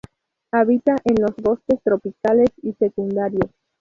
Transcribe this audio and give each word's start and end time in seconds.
Habita 0.51 0.95
en 1.03 1.17
los 1.21 1.35
bosques 1.35 1.79
tropicales 1.83 2.49
y 2.63 2.73
secundarios. 2.73 3.51